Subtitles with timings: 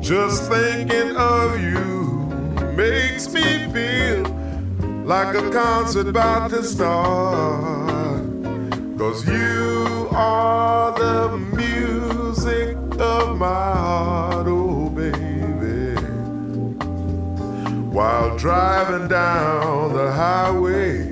[0.00, 2.02] Just thinking of you
[2.76, 3.42] makes me
[3.72, 4.22] feel
[5.04, 8.22] like a concert about to start.
[8.98, 16.00] Cause you are the music of my heart, oh baby.
[17.90, 21.08] While driving down the highway,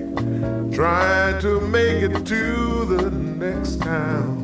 [0.73, 4.40] trying to make it to the next town.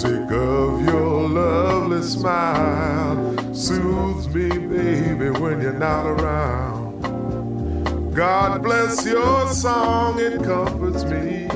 [0.00, 7.02] Music of your lovely smile soothes me, baby, when you're not around.
[8.14, 11.48] God bless your song, it comforts me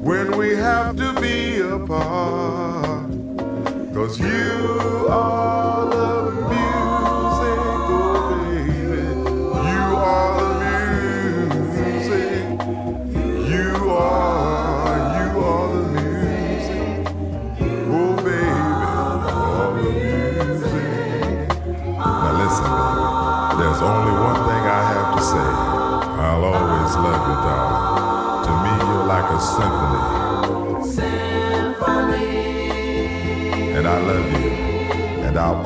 [0.00, 3.10] when we have to be apart.
[3.92, 5.65] Cause you are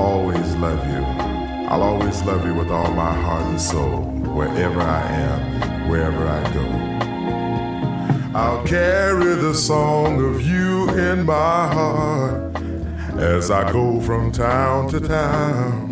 [0.01, 1.05] always love you.
[1.69, 4.01] I'll always love you with all my heart and soul,
[4.39, 6.67] wherever I am, wherever I go.
[8.35, 12.57] I'll carry the song of you in my heart
[13.19, 15.89] as I go from town to town.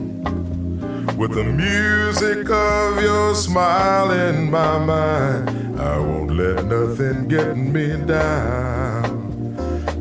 [1.19, 7.89] With the music of your smile in my mind, I won't let nothing get me
[8.07, 9.19] down.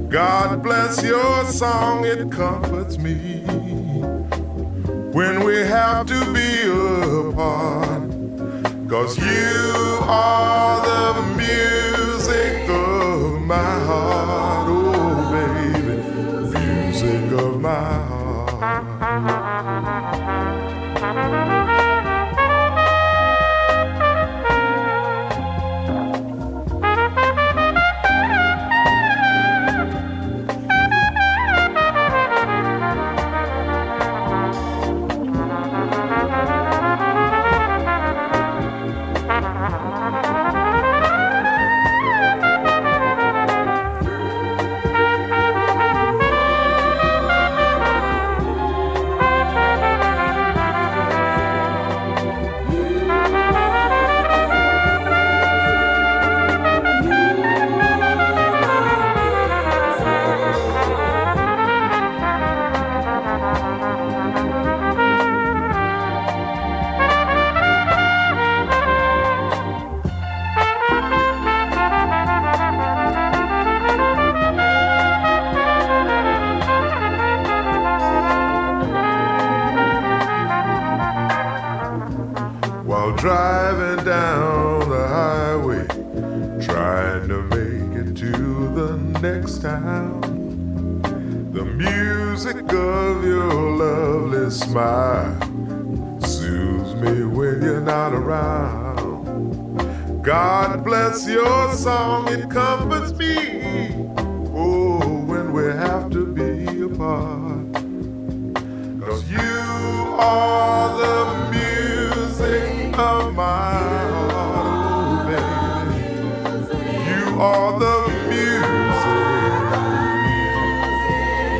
[0.09, 3.66] God bless your song, it comforts me
[5.17, 6.61] when we have to be
[7.27, 8.03] apart.
[8.87, 10.56] Cause you are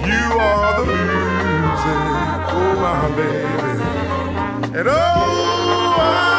[0.08, 2.02] You are the music,
[2.56, 4.80] oh my baby.
[4.80, 4.94] And oh,
[6.00, 6.37] I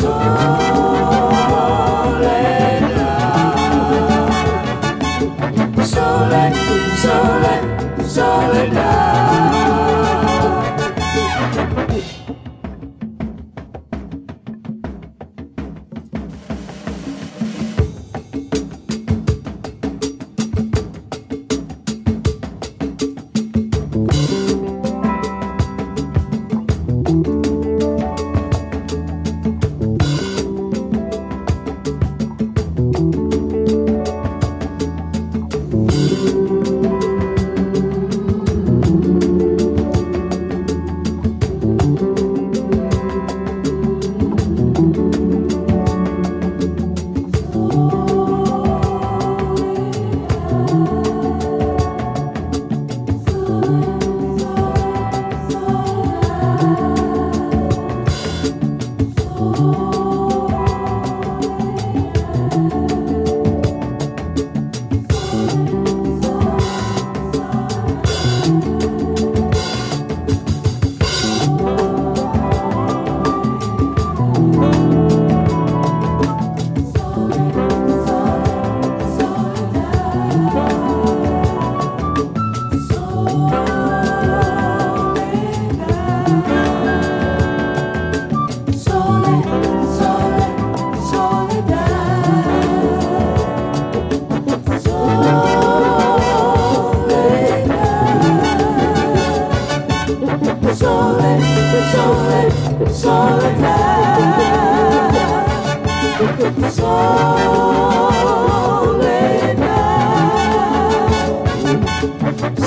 [0.00, 0.69] soul.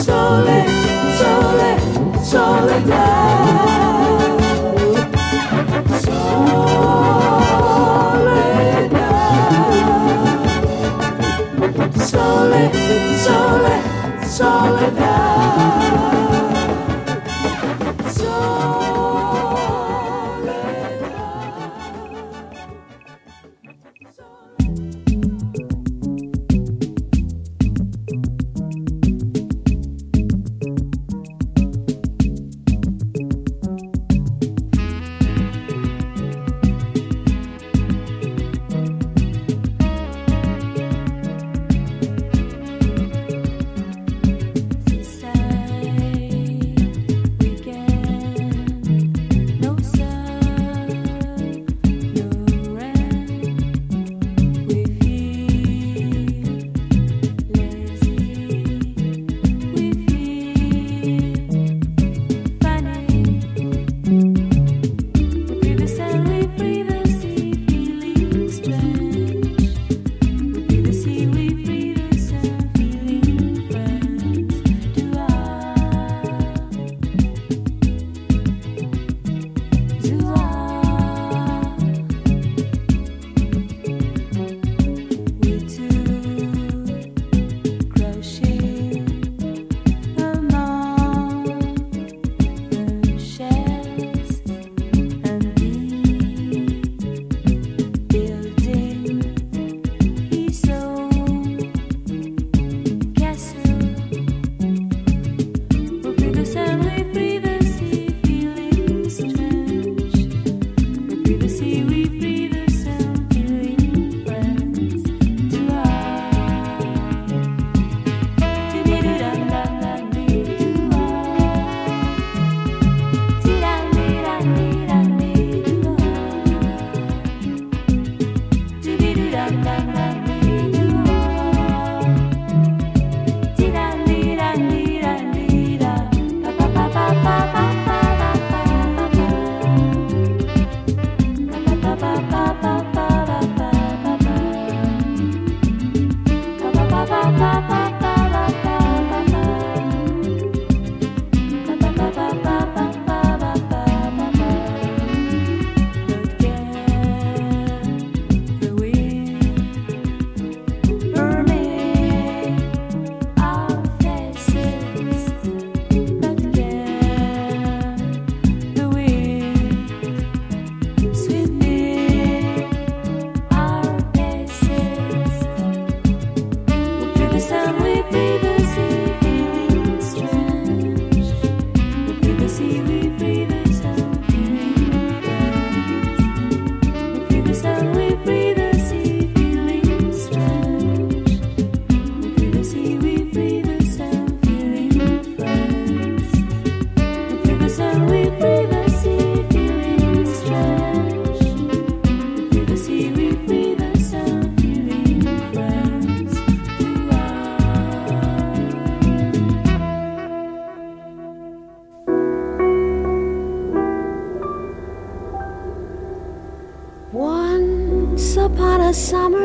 [0.02, 0.66] sole,
[1.18, 3.33] sole, sole soledad.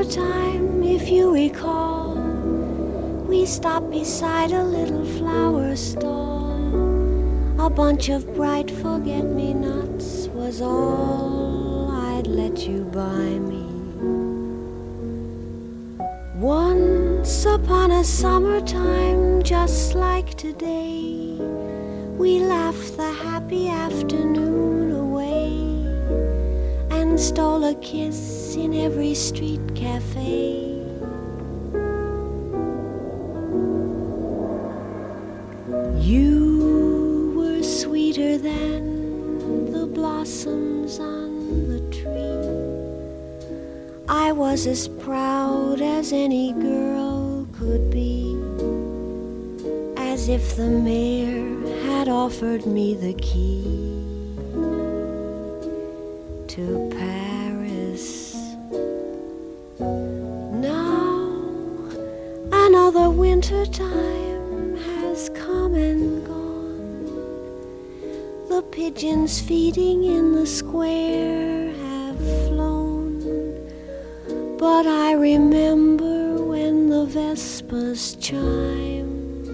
[0.09, 2.15] Summertime, if you recall,
[3.27, 6.57] we stopped beside a little flower stall.
[7.61, 13.67] A bunch of bright forget me nots was all I'd let you buy me.
[16.37, 21.37] Once upon a summertime, just like today,
[22.17, 25.49] we laughed the happy afternoon away
[26.91, 30.65] and stole a kiss in every street cafe.
[36.01, 42.39] You were sweeter than the blossoms on the tree.
[44.09, 48.35] I was as proud as any girl could be,
[49.97, 51.47] as if the mayor
[51.85, 53.63] had offered me the key
[56.49, 57.08] to Paris.
[63.51, 67.05] Winter time has come and gone.
[68.49, 73.21] The pigeons feeding in the square have flown.
[74.59, 79.45] But I remember when the vespers chime.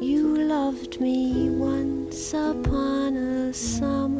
[0.00, 4.13] You loved me once upon a summertime.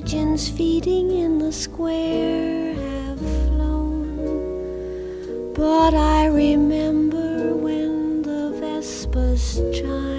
[0.00, 4.14] Pigeons feeding in the square have flown.
[5.54, 10.17] But I remember when the vespers chime.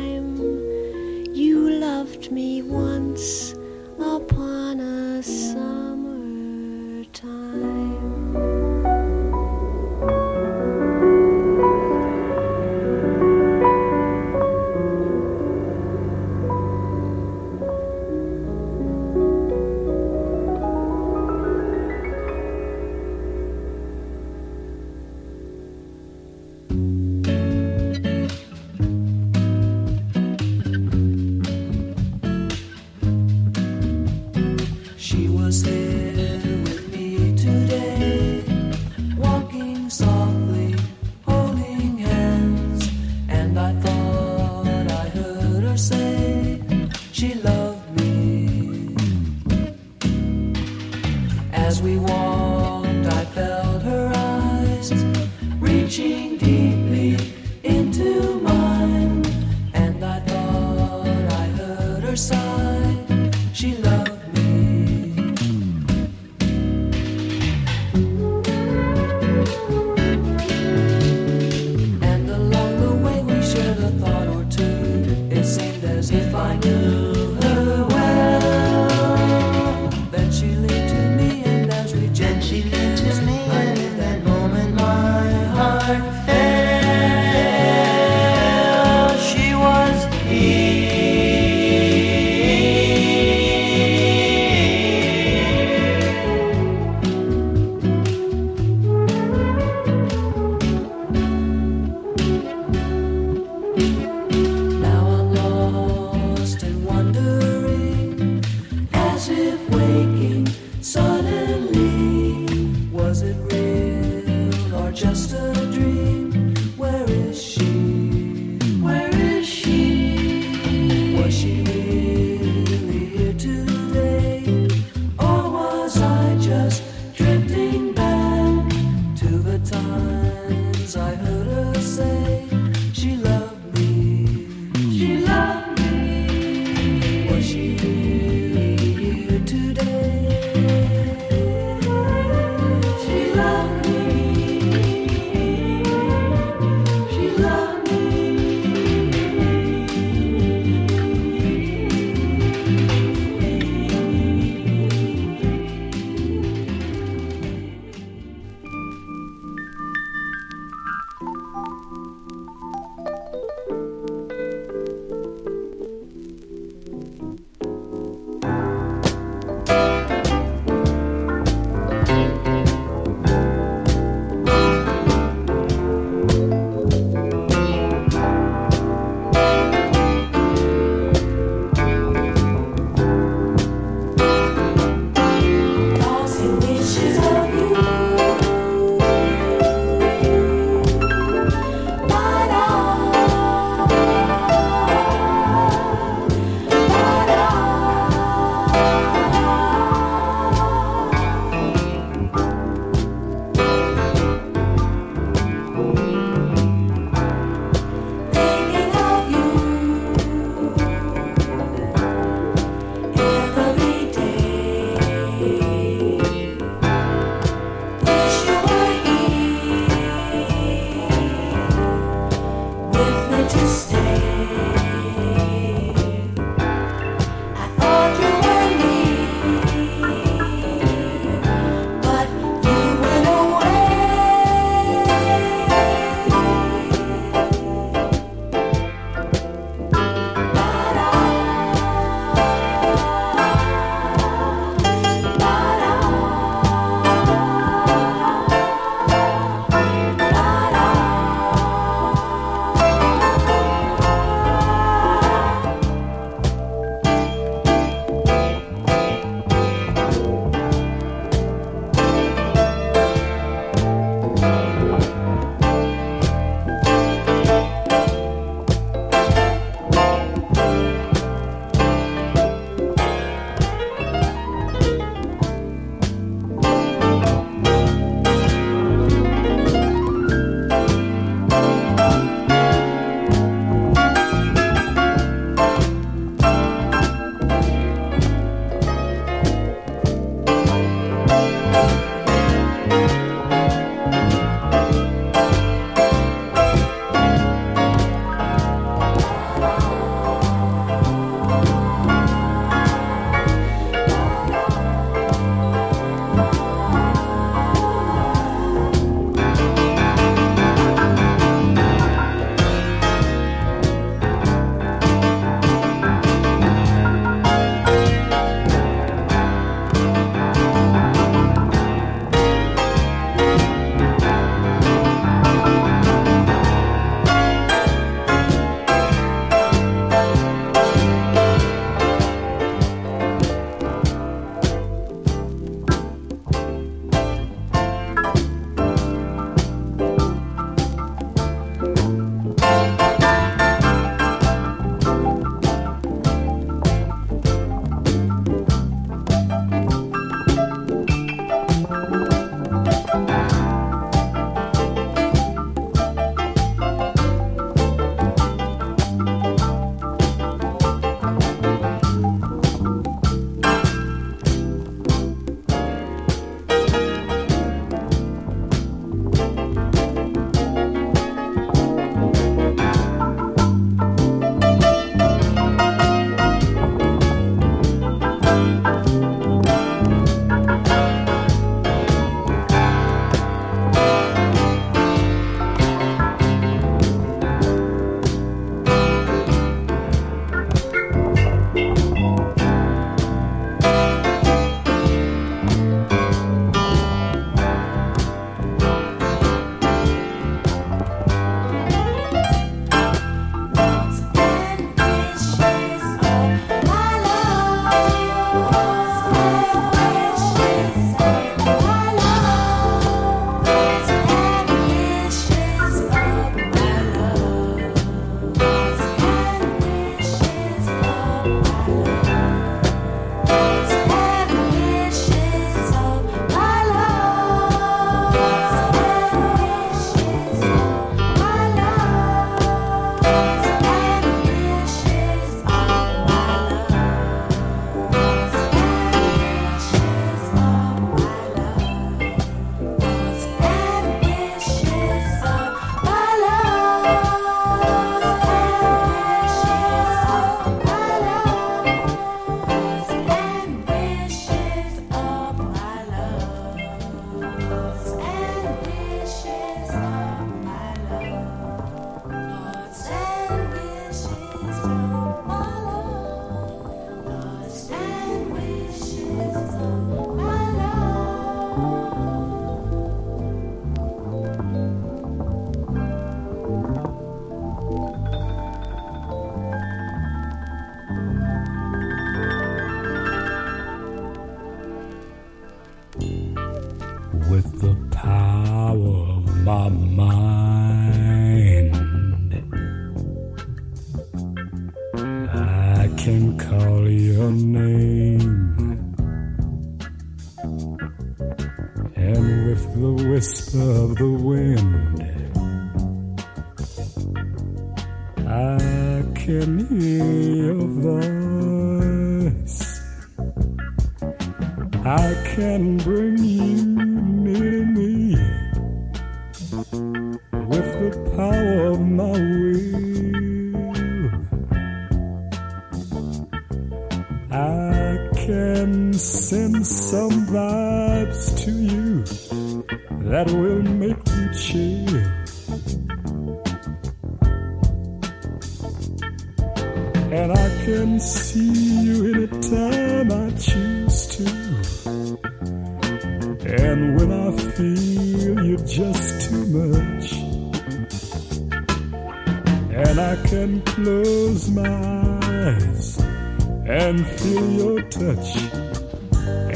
[556.89, 558.57] and feel your touch,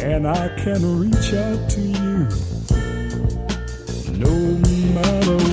[0.02, 2.28] and I can reach out to you.
[4.18, 4.34] No
[4.96, 5.53] matter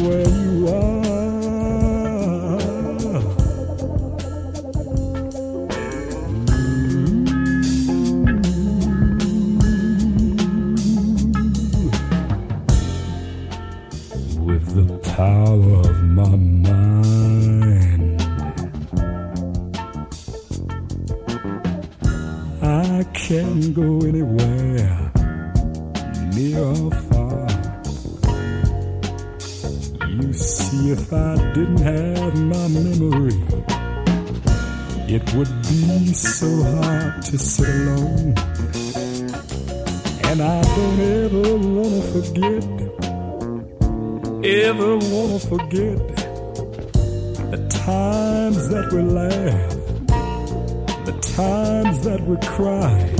[52.42, 53.16] cried,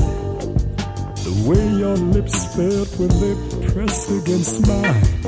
[1.23, 5.20] the way your lips felt when they pressed against mine.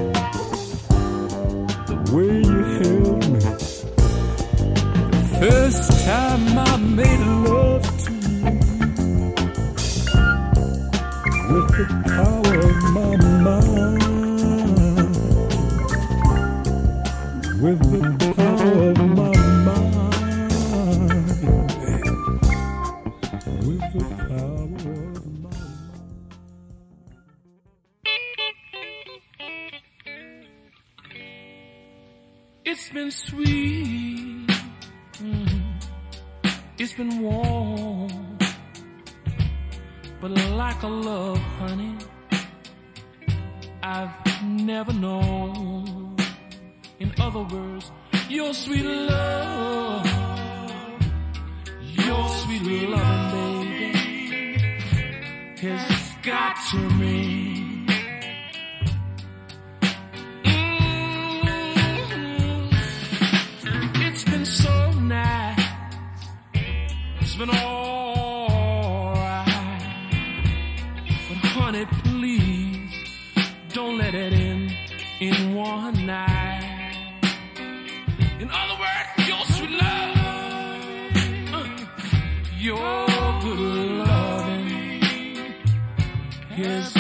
[47.20, 47.92] other words,
[48.30, 50.06] your sweet love,
[51.82, 54.58] your sweet loving baby
[55.62, 57.86] has got to me.
[61.24, 64.02] Mm-hmm.
[64.02, 65.60] It's been so nice.
[67.22, 69.82] It's been all right.
[71.30, 72.94] But honey, please
[73.74, 74.76] don't let it end
[75.20, 76.43] in one night.
[78.44, 80.18] In other words, your sweet love,
[81.54, 81.68] uh,
[82.60, 83.08] your
[83.40, 85.04] good loving.
[86.58, 86.93] Is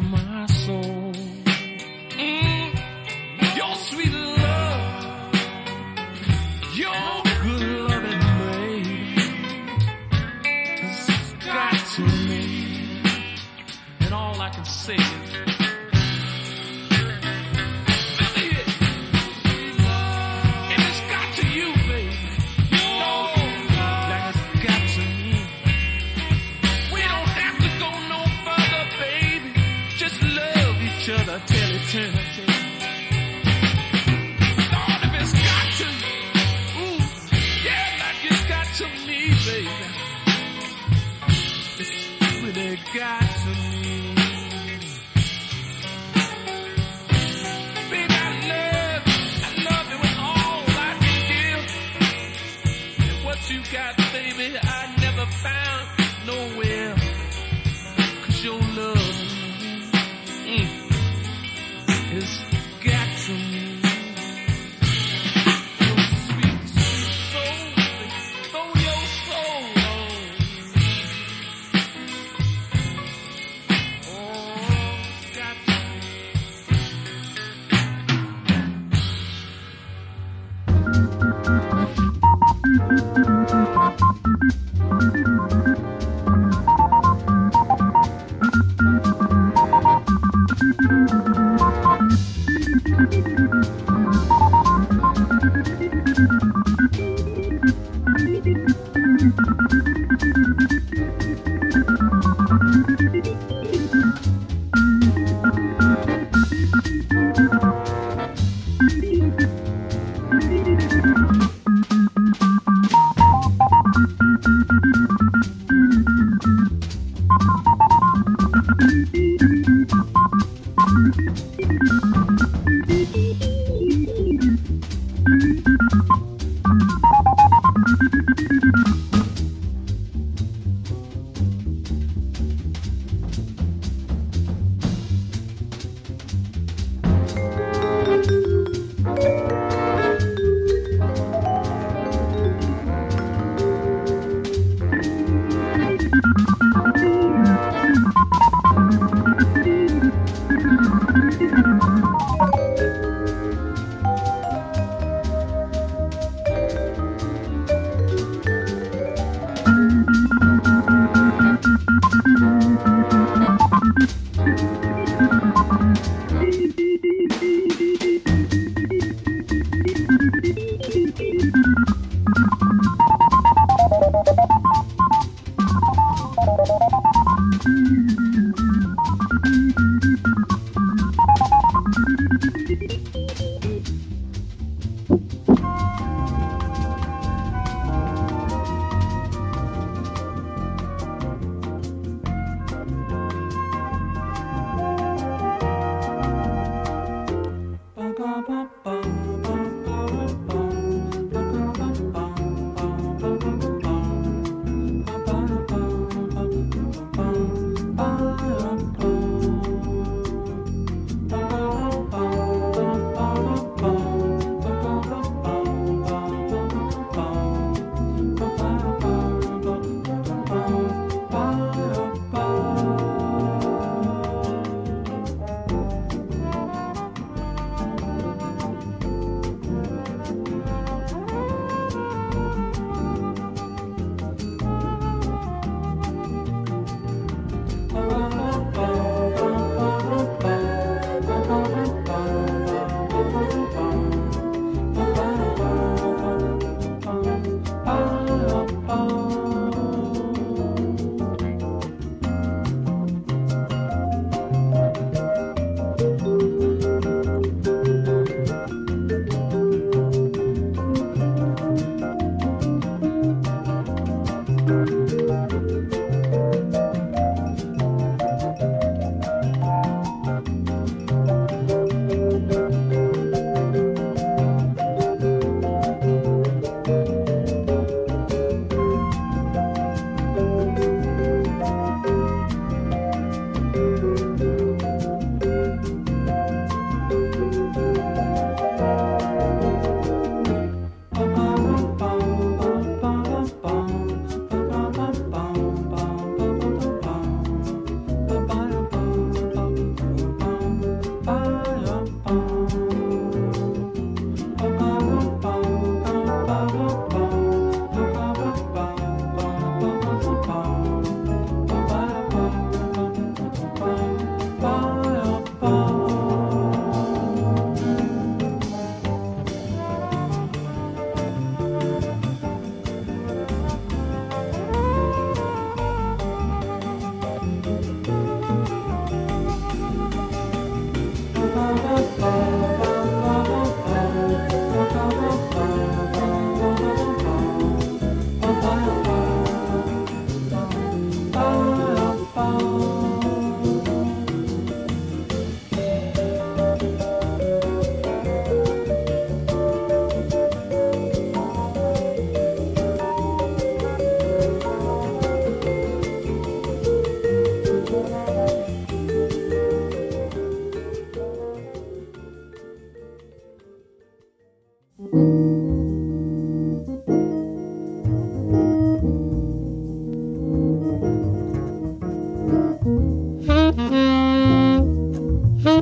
[0.00, 0.47] my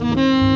[0.07, 0.56] Tá Música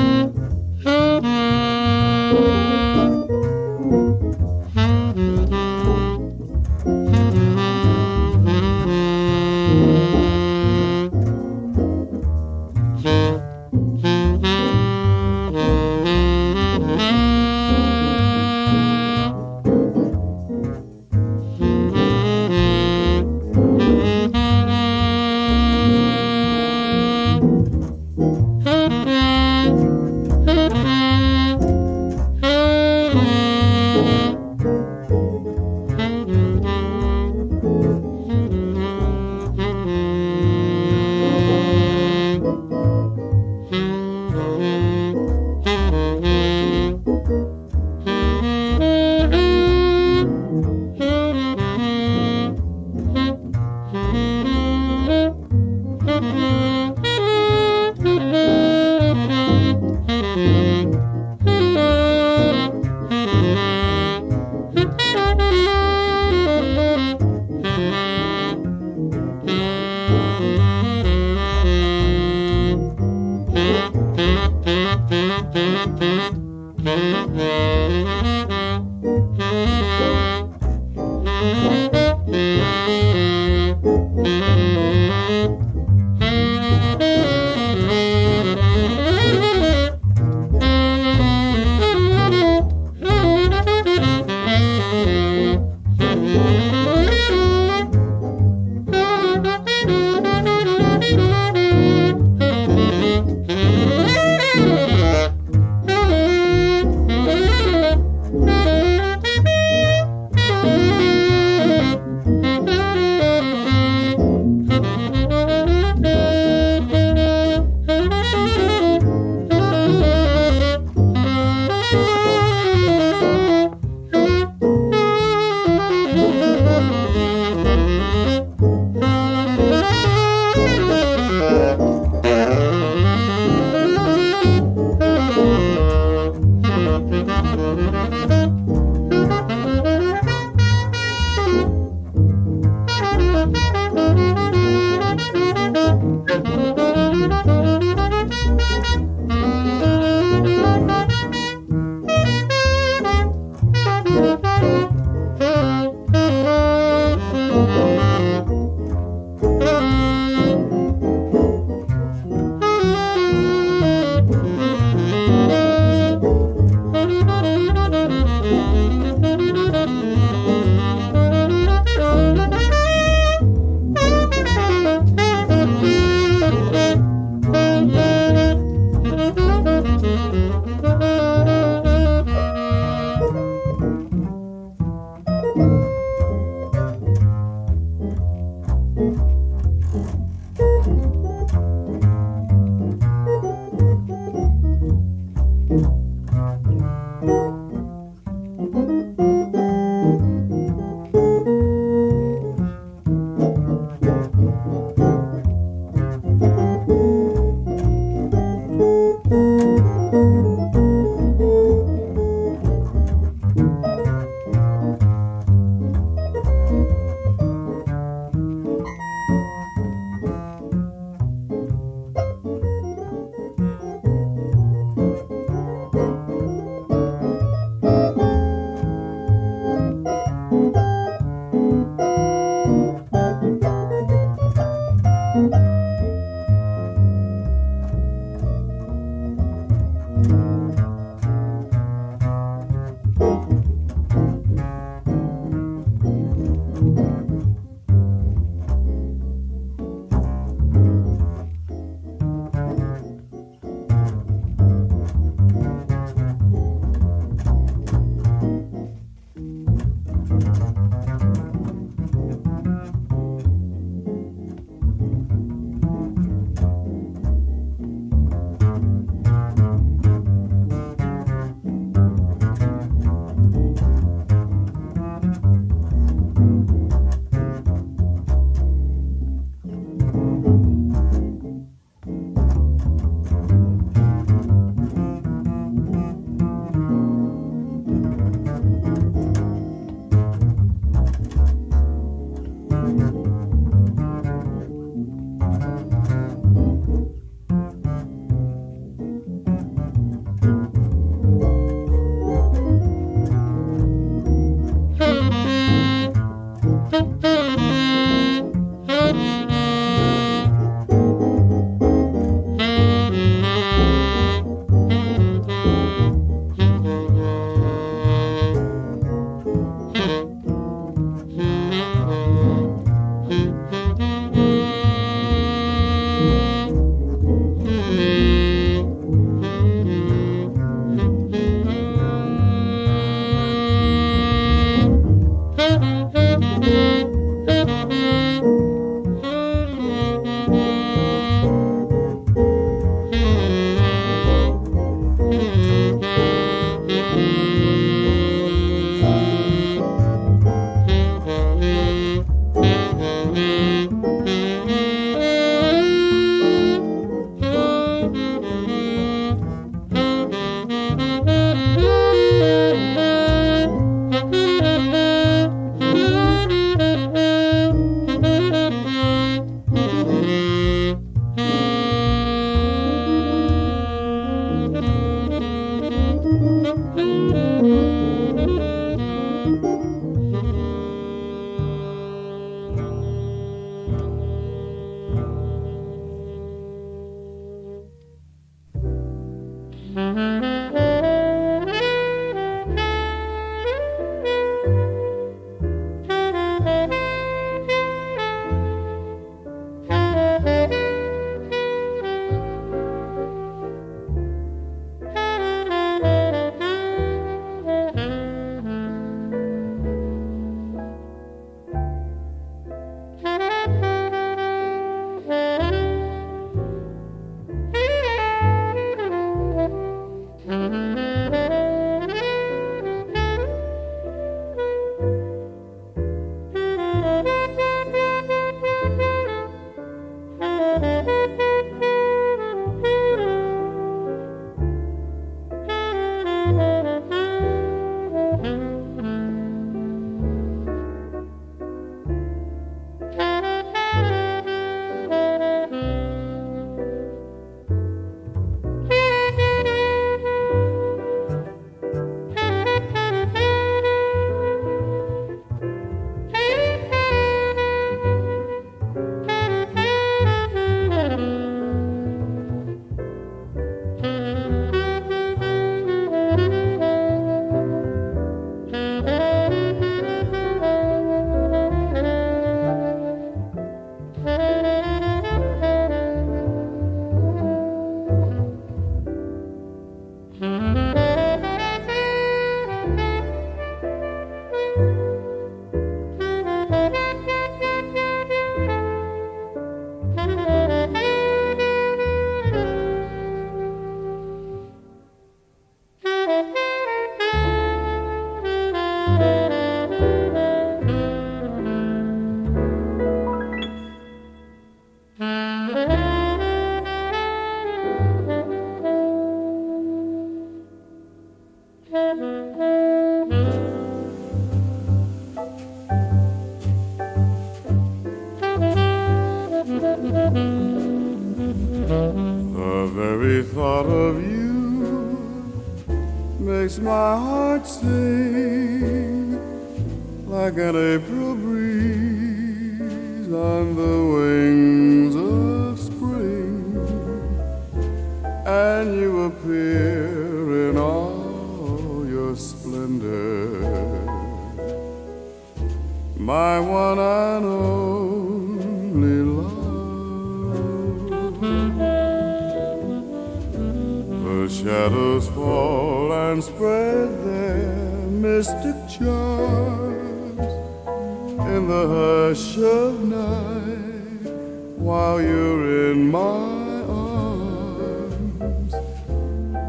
[564.77, 568.75] while you're in my arms.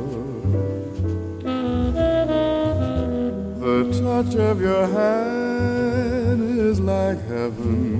[3.62, 8.00] The touch of your hand is like heaven,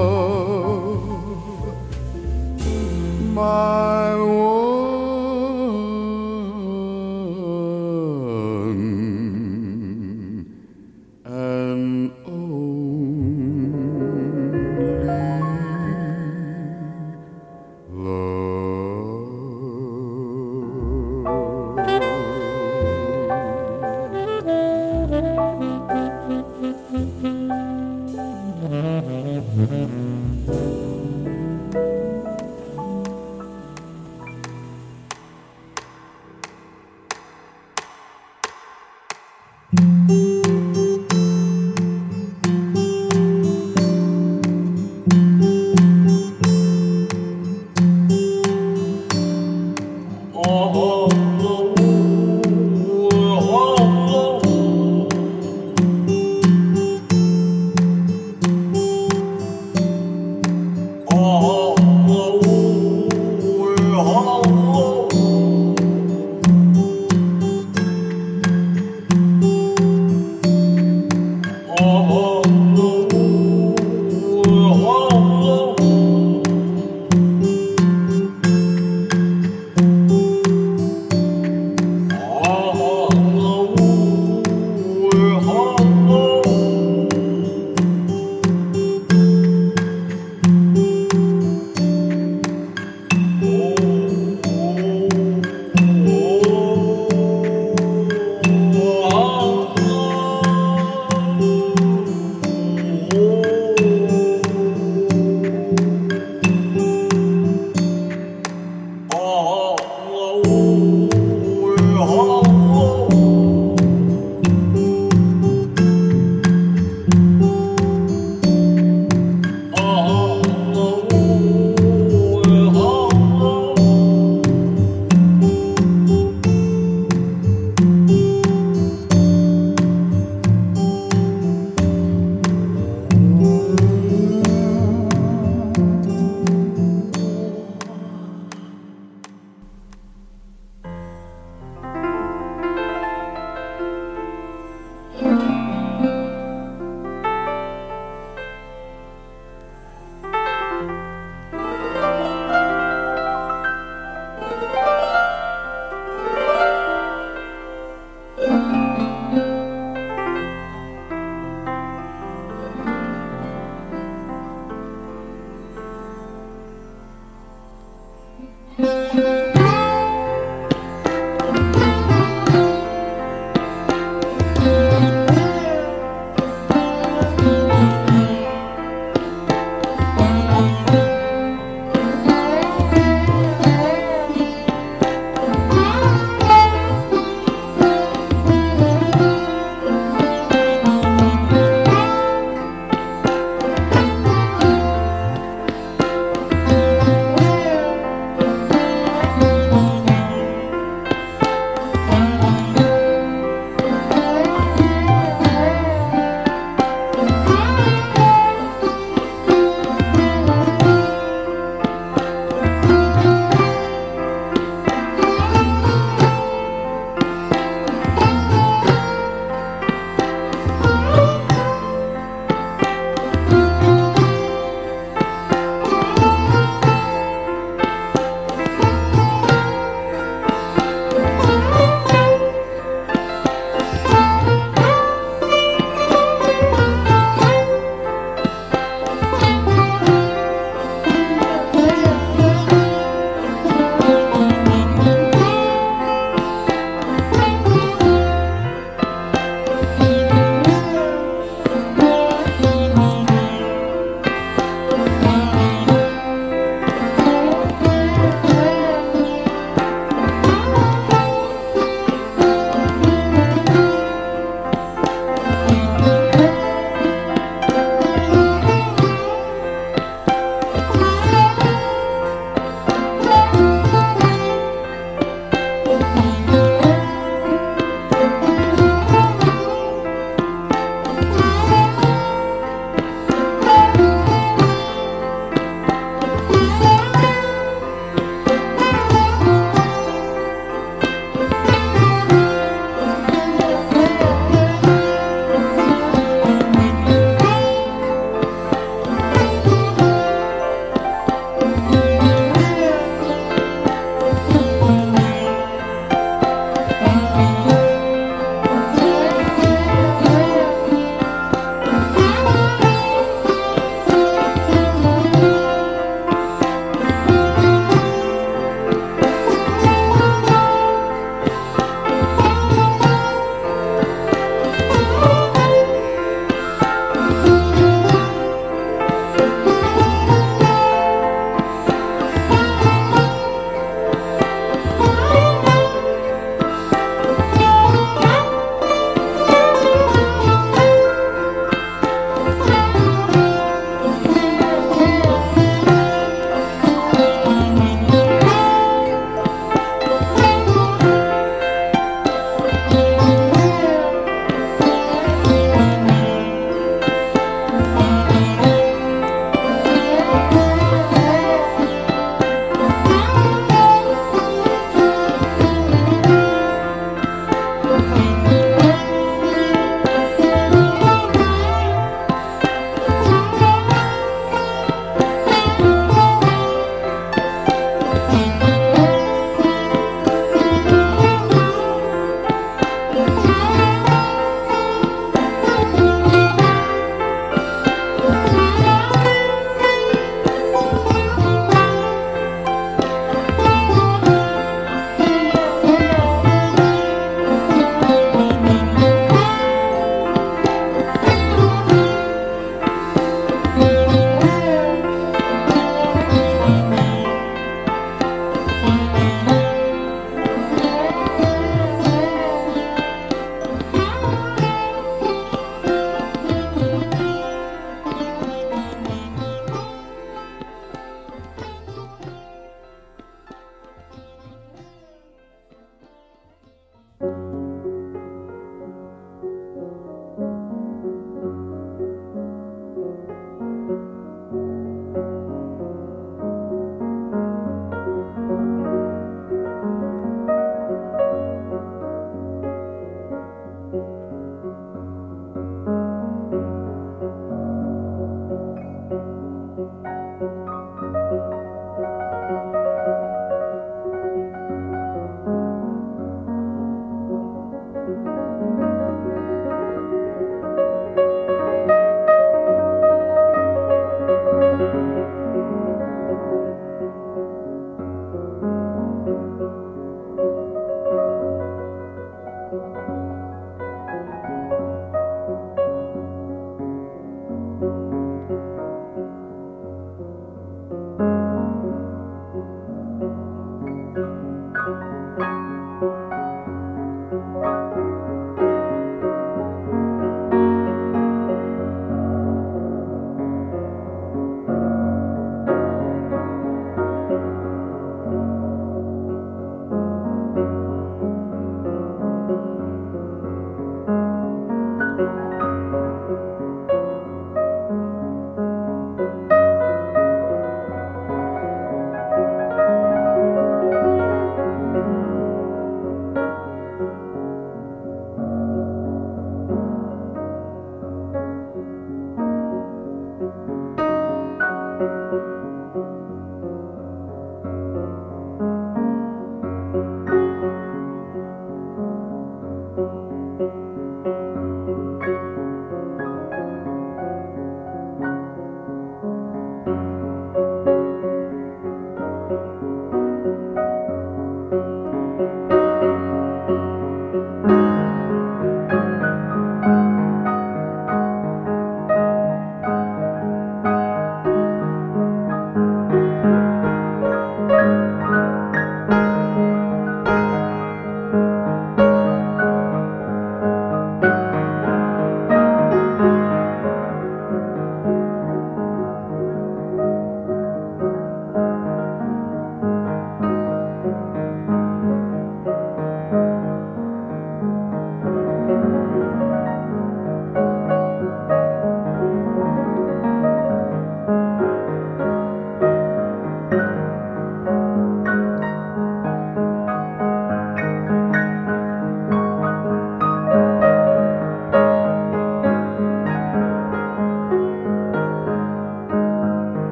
[3.34, 4.57] my one